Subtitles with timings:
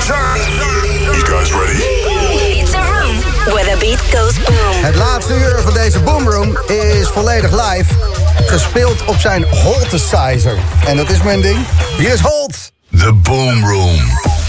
[0.00, 1.82] You guys ready?
[2.58, 3.16] It's a room
[3.52, 4.84] where the beat goes boom.
[4.84, 7.94] Het laatste uur van deze Boomroom is volledig live.
[8.46, 10.58] Gespeeld op zijn Holtesizer.
[10.86, 11.58] En dat is mijn ding.
[11.96, 12.72] Hier is Holt.
[12.90, 14.39] The Boom Room.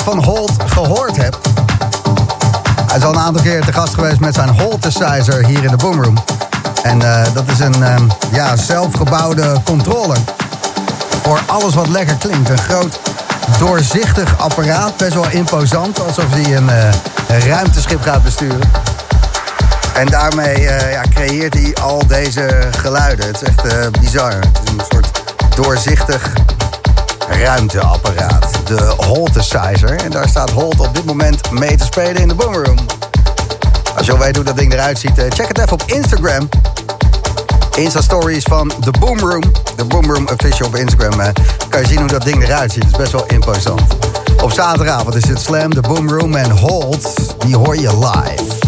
[0.00, 1.36] Van Holt gehoord hebt...
[2.86, 5.76] Hij is al een aantal keer te gast geweest met zijn Holtesizer hier in de
[5.76, 6.18] Boomroom.
[6.82, 7.94] En uh, dat is een uh,
[8.32, 10.16] ja, zelfgebouwde controller.
[11.22, 12.48] Voor alles wat lekker klinkt.
[12.48, 12.98] Een groot
[13.58, 14.96] doorzichtig apparaat.
[14.96, 16.00] Best wel imposant.
[16.06, 16.68] Alsof hij een,
[17.28, 18.70] een ruimteschip gaat besturen.
[19.94, 23.26] En daarmee ja, creëert hij al deze geluiden.
[23.26, 24.32] Het is echt bizar.
[24.32, 25.22] Het is een soort
[25.54, 26.32] doorzichtig
[27.28, 28.51] ruimteapparaat.
[28.76, 29.96] De Holtesizer.
[30.04, 32.76] En daar staat Holt op dit moment mee te spelen in de Boomroom.
[33.96, 36.48] Als je wil weten hoe dat ding eruit ziet, check het even op Instagram.
[37.76, 39.42] Insta-stories van The Boomroom.
[39.76, 41.20] De Boomroom official op Instagram.
[41.20, 41.28] Eh,
[41.68, 42.82] kan je zien hoe dat ding eruit ziet.
[42.82, 43.82] Het is best wel imposant.
[44.42, 47.34] Op zaterdagavond is het Slam, The Boomroom en Holt.
[47.38, 48.61] Die hoor je live.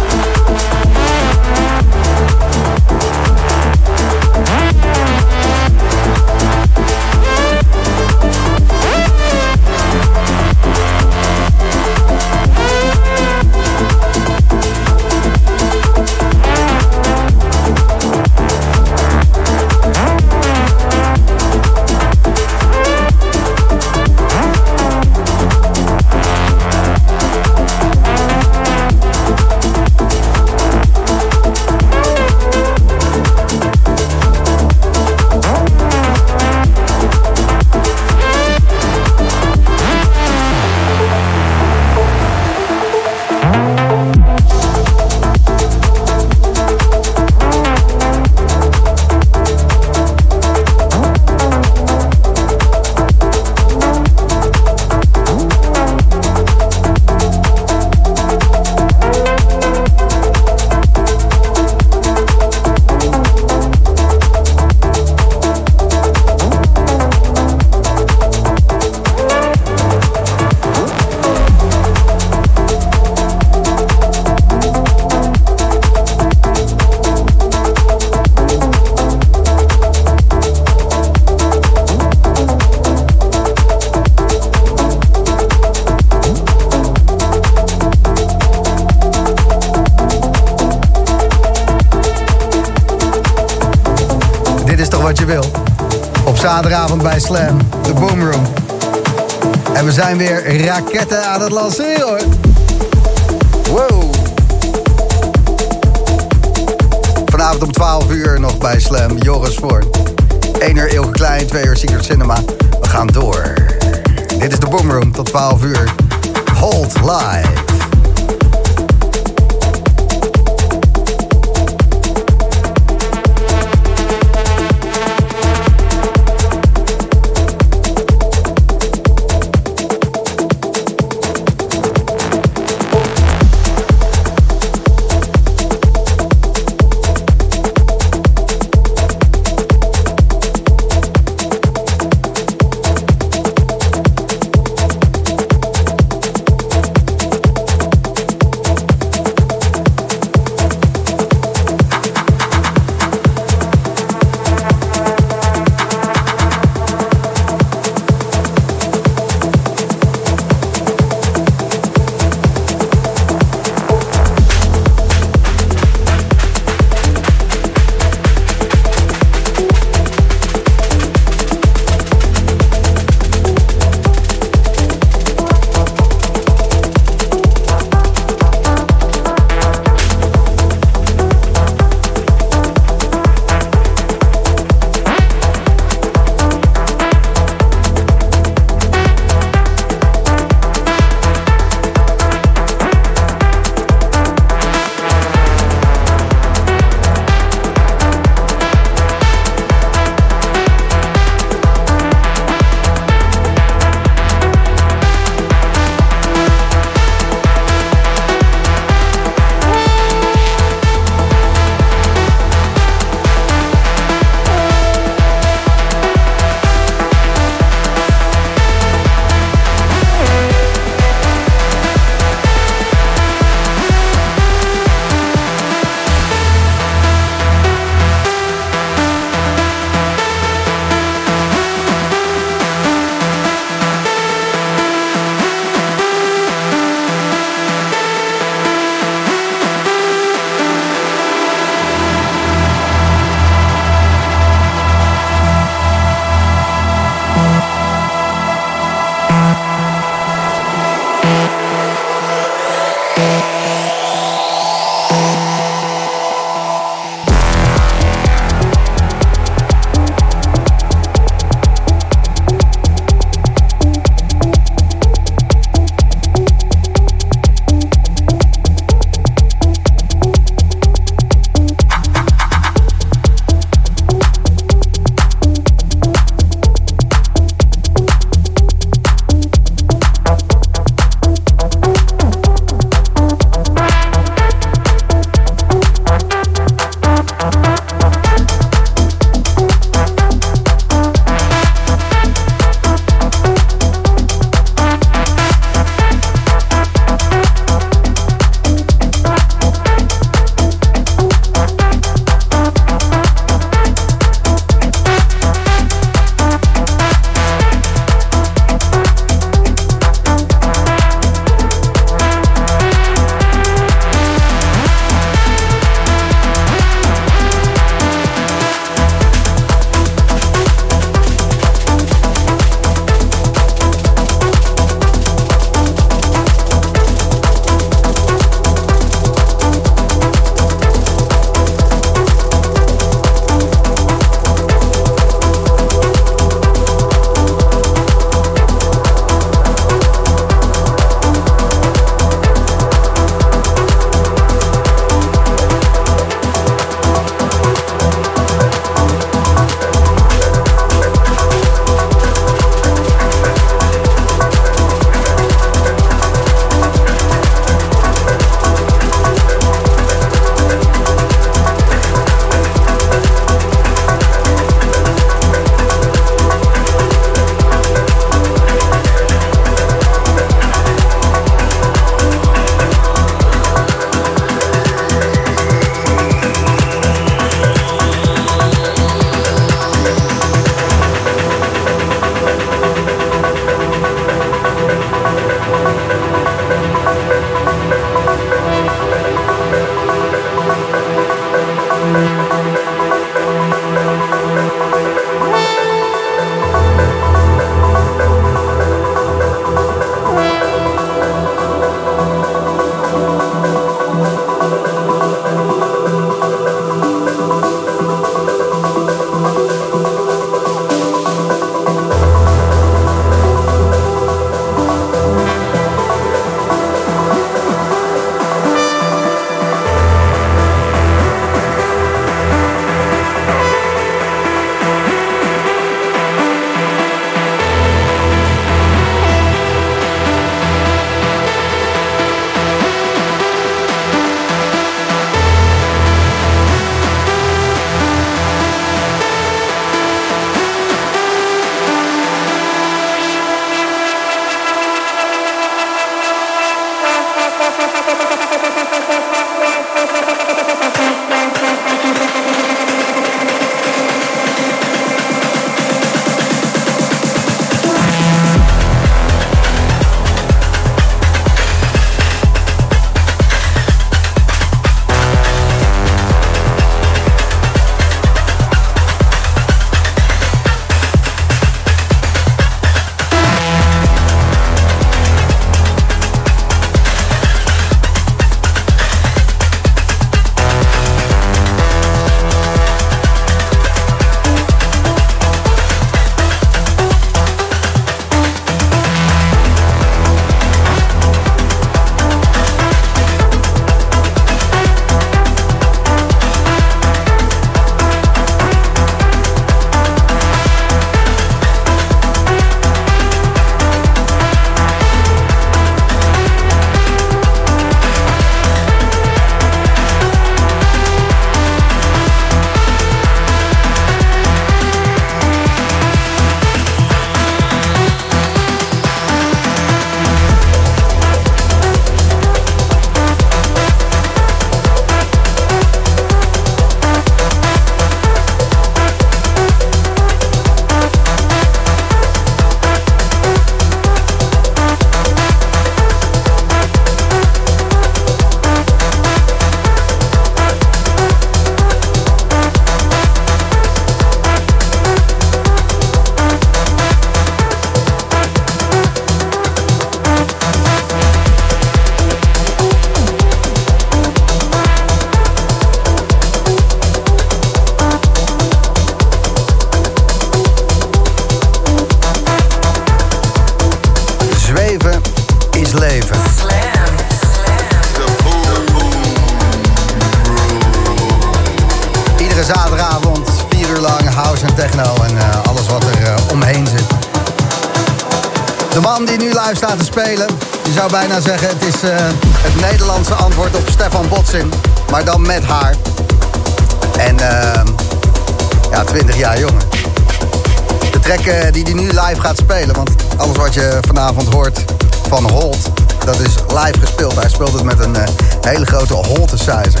[593.36, 594.84] Alles wat je vanavond hoort
[595.28, 595.90] van Holt,
[596.24, 597.34] dat is live gespeeld.
[597.34, 598.16] Hij speelt het met een
[598.60, 600.00] hele grote Holtesizer.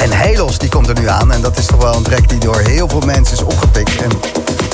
[0.00, 1.32] En Helos die komt er nu aan.
[1.32, 4.02] En dat is toch wel een track die door heel veel mensen is opgepikt.
[4.02, 4.10] En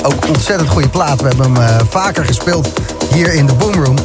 [0.03, 1.21] ook ontzettend goede plaat.
[1.21, 2.67] We hebben hem uh, vaker gespeeld
[3.13, 3.95] hier in de Boomroom.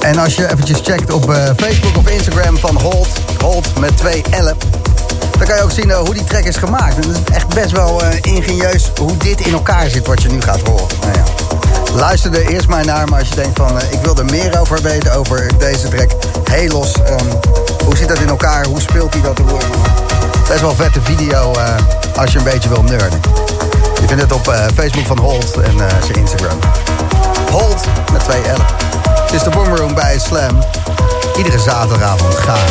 [0.00, 3.08] En als je eventjes checkt op uh, Facebook of Instagram van Holt,
[3.40, 4.56] Holt met twee L'en...
[5.38, 6.94] dan kan je ook zien uh, hoe die track is gemaakt.
[6.94, 10.40] En het is echt best wel ingenieus hoe dit in elkaar zit wat je nu
[10.40, 10.86] gaat horen.
[11.00, 11.49] Nou ja.
[11.94, 13.80] Luister er eerst maar naar, maar als je denkt van...
[13.90, 16.10] ik wil er meer over weten, over deze track.
[16.50, 17.28] Helos, um,
[17.84, 18.66] hoe zit dat in elkaar?
[18.66, 19.40] Hoe speelt hij dat?
[20.48, 21.74] Best wel vette video uh,
[22.16, 23.20] als je een beetje wil nerden.
[24.00, 26.58] Je vindt het op uh, Facebook van Holt en zijn Instagram.
[27.50, 28.60] Holt met twee L.
[29.22, 30.64] Het is de Boomroom bij Slam.
[31.36, 32.68] Iedere zaterdagavond gaan.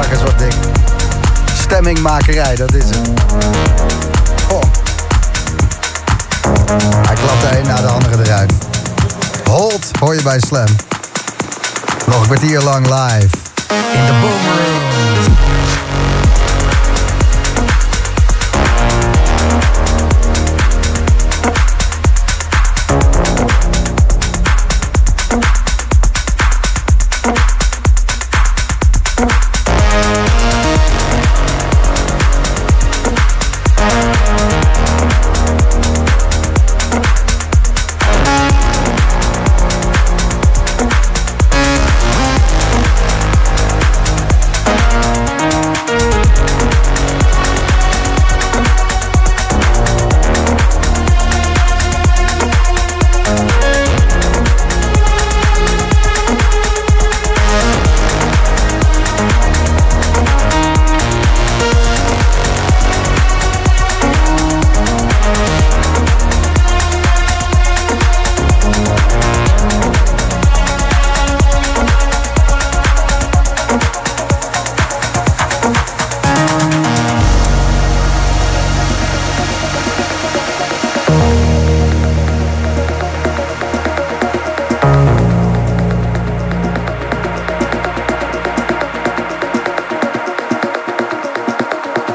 [0.00, 0.54] Is wat dik.
[1.62, 3.08] Stemmingmakerij, dat is het.
[4.50, 4.62] Oh.
[7.06, 8.52] Hij klapt de een na de andere eruit.
[9.44, 10.66] Hold hoor je bij Slam.
[12.06, 13.36] Nog een kwartier lang live.
[13.94, 14.61] In de Boom Room.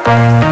[0.07, 0.46] Bye.